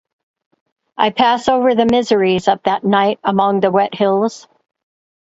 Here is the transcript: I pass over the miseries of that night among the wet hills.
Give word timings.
I 0.97 1.11
pass 1.11 1.47
over 1.47 1.75
the 1.75 1.85
miseries 1.85 2.47
of 2.47 2.63
that 2.63 2.83
night 2.83 3.19
among 3.23 3.59
the 3.59 3.69
wet 3.69 3.93
hills. 3.93 4.47